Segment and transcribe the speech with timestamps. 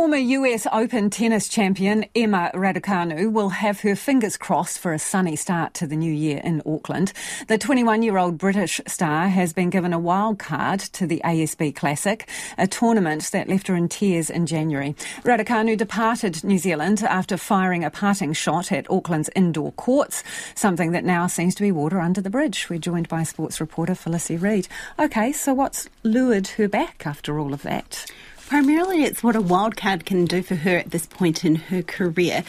[0.00, 5.36] Former US Open tennis champion Emma Raducanu will have her fingers crossed for a sunny
[5.36, 7.12] start to the new year in Auckland.
[7.48, 11.76] The 21 year old British star has been given a wild card to the ASB
[11.76, 12.26] Classic,
[12.56, 14.96] a tournament that left her in tears in January.
[15.22, 20.24] Raducanu departed New Zealand after firing a parting shot at Auckland's indoor courts,
[20.54, 22.70] something that now seems to be water under the bridge.
[22.70, 24.66] We're joined by sports reporter Felicity Reid.
[24.98, 28.10] OK, so what's lured her back after all of that?
[28.50, 32.42] Primarily, it's what a wildcard can do for her at this point in her career.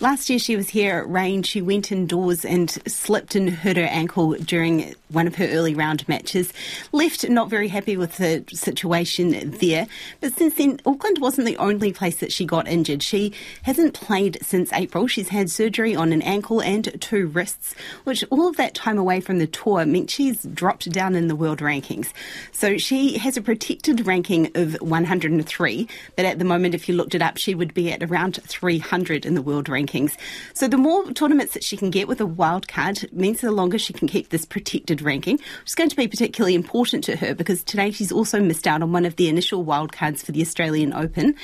[0.00, 1.42] Last year, she was here at Rain.
[1.42, 6.08] She went indoors and slipped and hurt her ankle during one of her early round
[6.08, 6.52] matches.
[6.90, 9.86] Left not very happy with the situation there.
[10.20, 13.02] But since then, Auckland wasn't the only place that she got injured.
[13.02, 13.32] She
[13.62, 15.06] hasn't played since April.
[15.06, 19.20] She's had surgery on an ankle and two wrists, which all of that time away
[19.20, 22.12] from the tour meant she's dropped down in the world rankings.
[22.50, 27.14] So she has a protected ranking of 103, but at the moment, if you looked
[27.14, 30.16] it up, she would be at around 300 in the world rankings rankings.
[30.54, 33.78] So the more tournaments that she can get with a wild card means the longer
[33.78, 37.34] she can keep this protected ranking, which is going to be particularly important to her
[37.34, 40.42] because today she's also missed out on one of the initial wild cards for the
[40.42, 41.36] Australian Open.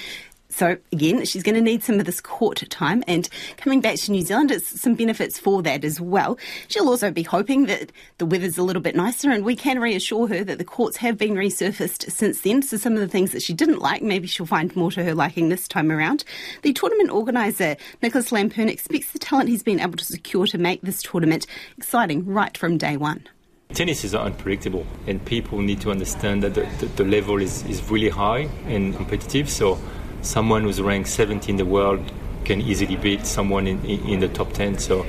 [0.50, 4.10] So again, she's going to need some of this court time and coming back to
[4.10, 6.38] New Zealand, it's some benefits for that as well.
[6.68, 10.26] She'll also be hoping that the weather's a little bit nicer and we can reassure
[10.28, 12.62] her that the courts have been resurfaced since then.
[12.62, 15.14] So some of the things that she didn't like, maybe she'll find more to her
[15.14, 16.24] liking this time around.
[16.62, 20.80] The tournament organiser, Nicholas Lamperin, expects the talent he's been able to secure to make
[20.80, 21.46] this tournament
[21.76, 23.28] exciting right from day one.
[23.74, 27.82] Tennis is unpredictable, and people need to understand that the, the, the level is, is
[27.90, 29.50] really high and competitive.
[29.50, 29.78] So
[30.22, 32.00] someone who's ranked 70 in the world
[32.44, 34.78] can easily beat someone in, in the top 10.
[34.78, 35.04] So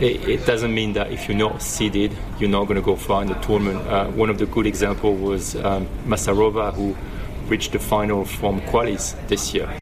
[0.00, 3.22] it, it, doesn't mean that if you're not seeded, you're not going to go far
[3.22, 3.86] in the tournament.
[3.86, 6.96] Uh, one of the good examples was um, Masarova, who
[7.48, 9.78] reached the final from qualis this year.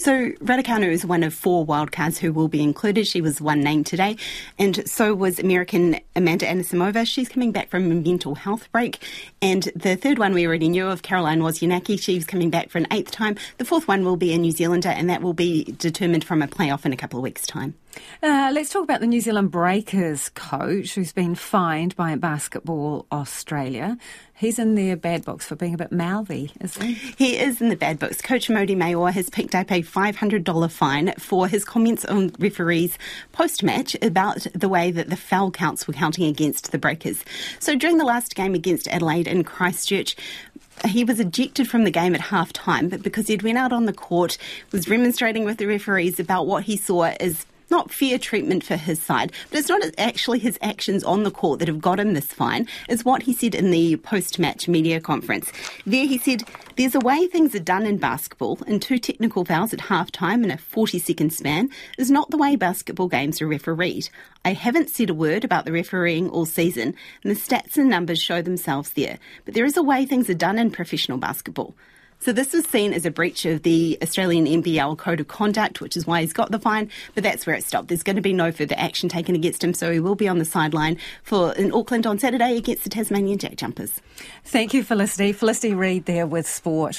[0.00, 3.06] So Raducanu is one of four wildcards who will be included.
[3.06, 4.16] She was one named today,
[4.58, 7.06] and so was American Amanda Anisimova.
[7.06, 9.04] She's coming back from a mental health break.
[9.42, 12.86] And the third one we already knew of, Caroline Wozniacki, she's coming back for an
[12.90, 13.36] eighth time.
[13.58, 16.48] The fourth one will be a New Zealander, and that will be determined from a
[16.48, 17.74] playoff in a couple of weeks' time.
[18.22, 23.96] Uh, let's talk about the New Zealand Breakers coach who's been fined by Basketball Australia.
[24.34, 26.94] He's in their bad books for being a bit mouthy, isn't he?
[27.16, 28.22] He is in the bad books.
[28.22, 32.96] Coach Mody Maor has picked up a $500 fine for his comments on referees
[33.32, 37.24] post match about the way that the foul counts were counting against the Breakers.
[37.58, 40.16] So during the last game against Adelaide in Christchurch,
[40.86, 43.92] he was ejected from the game at half time, because he'd went out on the
[43.92, 44.38] court,
[44.72, 49.00] was remonstrating with the referees about what he saw as not fair treatment for his
[49.00, 52.26] side, but it's not actually his actions on the court that have got him this
[52.26, 52.66] fine.
[52.88, 55.52] It's what he said in the post-match media conference.
[55.86, 56.42] There he said,
[56.76, 60.44] there's a way things are done in basketball, and two technical fouls at half time
[60.44, 64.08] in a 40-second span is not the way basketball games are refereed.
[64.44, 68.20] I haven't said a word about the refereeing all season, and the stats and numbers
[68.20, 69.18] show themselves there.
[69.44, 71.74] But there is a way things are done in professional basketball.
[72.22, 75.96] So this is seen as a breach of the Australian NBL Code of Conduct, which
[75.96, 77.88] is why he's got the fine, but that's where it stopped.
[77.88, 80.38] There's going to be no further action taken against him, so he will be on
[80.38, 84.02] the sideline for in Auckland on Saturday against the Tasmanian Jack Jumpers.
[84.44, 85.32] Thank you, Felicity.
[85.32, 86.94] Felicity Reid there with sport.